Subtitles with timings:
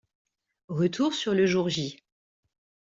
[0.69, 2.01] Retour sur le jour J.